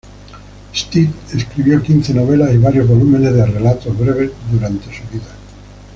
Stead 0.73 1.09
escribió 1.31 1.79
quince 1.79 2.11
novelas 2.11 2.51
y 2.55 2.57
varios 2.57 2.87
volúmenes 2.87 3.35
de 3.35 3.45
relatos 3.45 3.95
breves 3.95 4.31
durante 4.51 4.85
su 4.85 5.03
vida. 5.15 5.29